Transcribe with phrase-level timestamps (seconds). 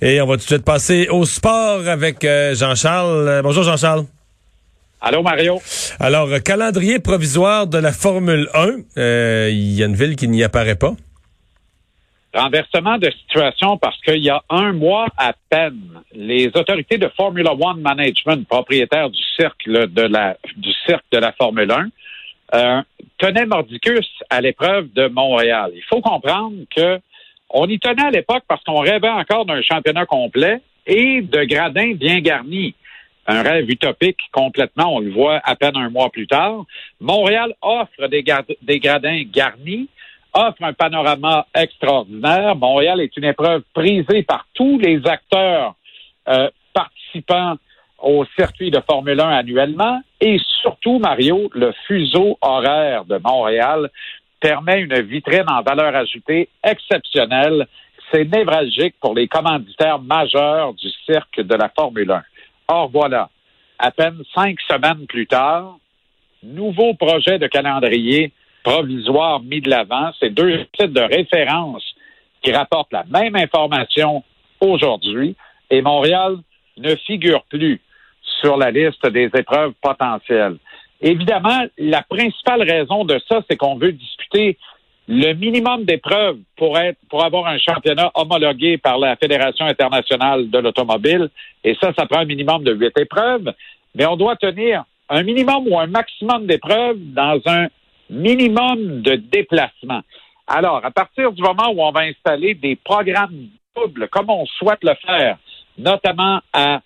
[0.00, 3.26] Et on va tout de suite passer au sport avec euh, Jean-Charles.
[3.26, 4.04] Euh, bonjour Jean-Charles.
[5.00, 5.60] Allô Mario.
[5.98, 9.48] Alors, euh, calendrier provisoire de la Formule 1.
[9.50, 10.92] Il y a une ville qui n'y apparaît pas.
[12.32, 15.80] Renversement de situation parce qu'il y a un mois à peine,
[16.12, 21.32] les autorités de Formula One Management, propriétaires du cercle de la du cirque de la
[21.32, 21.88] Formule 1,
[22.54, 22.82] euh,
[23.18, 25.72] tenaient Mordicus à l'épreuve de Montréal.
[25.74, 27.00] Il faut comprendre que
[27.50, 31.92] on y tenait à l'époque parce qu'on rêvait encore d'un championnat complet et de gradins
[31.94, 32.74] bien garnis.
[33.26, 36.64] Un rêve utopique complètement, on le voit à peine un mois plus tard.
[36.98, 39.88] Montréal offre des, gradins garnis,
[40.32, 42.56] offre un panorama extraordinaire.
[42.56, 45.74] Montréal est une épreuve prisée par tous les acteurs
[46.28, 47.56] euh, participants
[47.98, 50.00] au circuit de Formule 1 annuellement.
[50.22, 53.90] Et surtout, Mario, le fuseau horaire de Montréal
[54.40, 57.66] permet une vitrine en valeur ajoutée exceptionnelle.
[58.12, 62.22] C'est névralgique pour les commanditaires majeurs du cirque de la Formule 1.
[62.68, 63.30] Or, voilà,
[63.78, 65.78] à peine cinq semaines plus tard,
[66.42, 68.32] nouveau projet de calendrier
[68.62, 70.10] provisoire mis de l'avant.
[70.20, 71.84] C'est deux titres de référence
[72.42, 74.22] qui rapportent la même information
[74.60, 75.36] aujourd'hui.
[75.70, 76.36] Et Montréal
[76.76, 77.80] ne figure plus
[78.40, 80.58] sur la liste des épreuves potentielles.
[81.00, 84.58] Évidemment, la principale raison de ça, c'est qu'on veut discuter
[85.06, 90.58] le minimum d'épreuves pour être pour avoir un championnat homologué par la Fédération internationale de
[90.58, 91.30] l'automobile.
[91.64, 93.52] Et ça, ça prend un minimum de huit épreuves.
[93.94, 97.68] Mais on doit tenir un minimum ou un maximum d'épreuves dans un
[98.10, 100.02] minimum de déplacement.
[100.46, 104.82] Alors, à partir du moment où on va installer des programmes doubles, comme on souhaite
[104.82, 105.38] le faire,
[105.78, 106.80] notamment à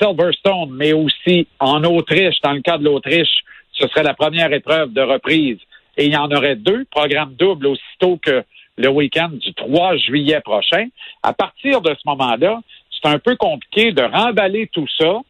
[0.00, 3.42] Silverstone, mais aussi en Autriche, dans le cas de l'Autriche,
[3.78, 5.58] ce serait la première épreuve de reprise.
[5.96, 8.44] Et il y en aurait deux programmes doubles aussitôt que
[8.76, 10.86] le week-end du 3 juillet prochain.
[11.22, 15.20] À partir de ce moment-là, c'est un peu compliqué de remballer tout ça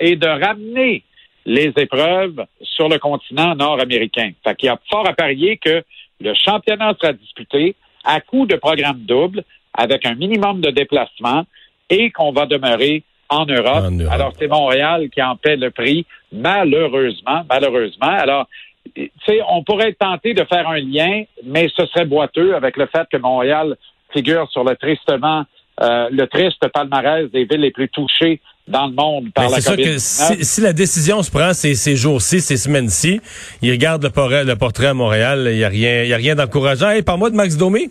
[0.00, 1.04] et de ramener
[1.44, 4.32] les épreuves sur le continent nord-américain.
[4.42, 5.82] Fait qu'il y a fort à parier que
[6.20, 11.44] le championnat sera disputé à coup de programme double avec un minimum de déplacement
[11.88, 13.84] et qu'on va demeurer en Europe.
[14.10, 18.10] Alors, c'est Montréal qui en paie le prix, malheureusement, malheureusement.
[18.10, 18.48] Alors,
[18.94, 22.86] tu sais, on pourrait tenter de faire un lien, mais ce serait boiteux avec le
[22.86, 23.76] fait que Montréal
[24.12, 25.44] figure sur le tristement,
[25.82, 29.98] euh, le triste palmarès des villes les plus touchées dans le monde par la COVID.
[29.98, 33.20] C'est sûr que si, la décision se prend ces, ces jours-ci, ces semaines-ci,
[33.62, 36.16] il regarde le portrait, le portrait à Montréal, il n'y a rien, il y a
[36.16, 36.90] rien d'encourageant.
[36.90, 37.90] Hey, par moi de Max Domi.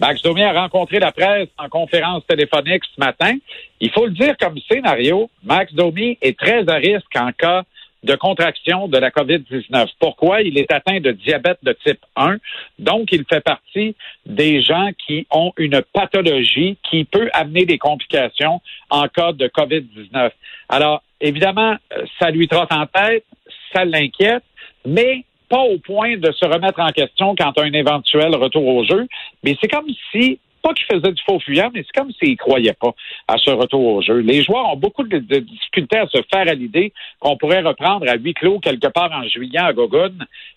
[0.00, 3.36] Max Domi a rencontré la presse en conférence téléphonique ce matin.
[3.80, 7.62] Il faut le dire comme scénario, Max Domi est très à risque en cas
[8.02, 9.88] de contraction de la COVID-19.
[9.98, 10.42] Pourquoi?
[10.42, 12.36] Il est atteint de diabète de type 1,
[12.78, 13.96] donc il fait partie
[14.26, 18.60] des gens qui ont une pathologie qui peut amener des complications
[18.90, 20.30] en cas de COVID-19.
[20.68, 21.76] Alors, évidemment,
[22.18, 23.24] ça lui trotte en tête,
[23.72, 24.44] ça l'inquiète,
[24.84, 28.84] mais pas au point de se remettre en question quant à un éventuel retour au
[28.84, 29.06] jeu,
[29.44, 32.36] mais c'est comme si pas qu'il faisait du faux fuyant, mais c'est comme s'il ne
[32.36, 32.92] croyait pas
[33.28, 34.18] à ce retour au jeu.
[34.18, 38.16] Les joueurs ont beaucoup de, difficultés à se faire à l'idée qu'on pourrait reprendre à
[38.16, 40.10] huis clos quelque part en juillet à Gogun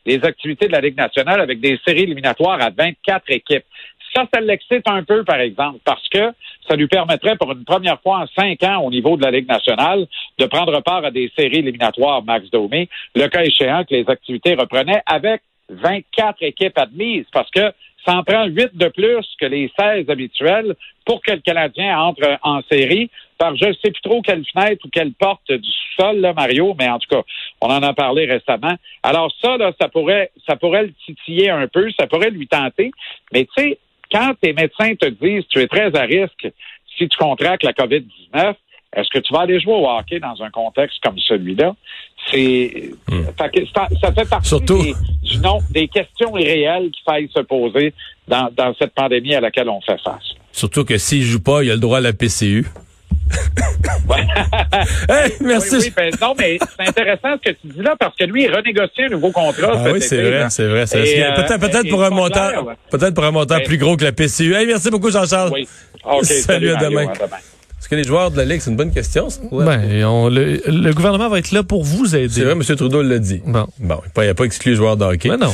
[0.06, 3.66] les activités de la Ligue nationale avec des séries éliminatoires à 24 équipes.
[4.18, 6.32] Ça, ça l'excite un peu, par exemple, parce que
[6.68, 9.48] ça lui permettrait pour une première fois en cinq ans au niveau de la Ligue
[9.48, 10.08] nationale
[10.40, 14.56] de prendre part à des séries éliminatoires Max Domé, le cas échéant que les activités
[14.56, 17.72] reprenaient avec 24 équipes admises, parce que
[18.04, 20.76] ça en prend 8 de plus que les 16 habituels
[21.06, 24.84] pour que le Canadien entre en série par je ne sais plus trop quelle fenêtre
[24.84, 27.22] ou quelle porte du sol, Mario, mais en tout cas,
[27.62, 28.76] on en a parlé récemment.
[29.04, 32.92] Alors ça, ça pourrait, ça pourrait le titiller un peu, ça pourrait lui tenter.
[33.32, 33.78] Mais tu sais,
[34.12, 36.48] quand tes médecins te disent tu es très à risque
[36.98, 38.56] si tu contractes la COVID-19,
[38.96, 41.76] est-ce que tu vas aller jouer au hockey dans un contexte comme celui-là?
[42.32, 43.24] C'est hmm.
[43.38, 47.94] ça, fait partie des, du nom, des questions irréelles qu'il faille se poser
[48.28, 50.34] dans, dans cette pandémie à laquelle on fait face.
[50.52, 52.66] Surtout que s'il joue pas, il a le droit à la PCU.
[55.10, 55.76] Hey, merci.
[55.78, 58.54] Oui, ben, non, mais c'est intéressant ce que tu dis là parce que lui, il
[58.54, 59.74] renégocie un nouveau contrat.
[59.74, 60.86] Ah oui, c'est vrai, c'est vrai.
[60.86, 62.50] Peut-être peut pour un montant,
[62.90, 64.56] peut-être pour un montant plus gros que la PCU.
[64.56, 65.52] Hey, merci beaucoup, Jean-Charles.
[65.54, 65.68] Oui.
[66.24, 67.08] salut, à demain.
[67.80, 69.28] Est-ce que les joueurs de la Ligue, c'est une bonne question?
[69.52, 72.34] Ben, le, gouvernement va être là pour vous aider.
[72.34, 72.64] C'est vrai, M.
[72.64, 73.42] Trudeau l'a dit.
[73.46, 73.68] Bon.
[73.80, 75.30] Bon, il n'a pas exclu les joueurs de hockey.
[75.30, 75.52] Ben non.